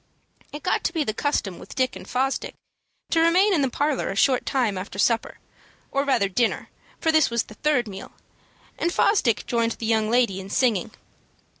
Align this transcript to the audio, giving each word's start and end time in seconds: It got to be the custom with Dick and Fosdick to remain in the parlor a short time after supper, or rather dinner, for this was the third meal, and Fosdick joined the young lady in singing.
It 0.51 0.63
got 0.63 0.83
to 0.85 0.93
be 0.93 1.03
the 1.03 1.13
custom 1.13 1.59
with 1.59 1.75
Dick 1.75 1.95
and 1.95 2.07
Fosdick 2.07 2.55
to 3.11 3.19
remain 3.19 3.53
in 3.53 3.61
the 3.61 3.69
parlor 3.69 4.09
a 4.09 4.15
short 4.15 4.47
time 4.47 4.75
after 4.75 4.97
supper, 4.97 5.37
or 5.91 6.03
rather 6.05 6.27
dinner, 6.27 6.69
for 6.99 7.11
this 7.11 7.29
was 7.29 7.43
the 7.43 7.53
third 7.53 7.87
meal, 7.87 8.11
and 8.79 8.91
Fosdick 8.91 9.45
joined 9.45 9.73
the 9.73 9.85
young 9.85 10.09
lady 10.09 10.39
in 10.41 10.49
singing. 10.49 10.89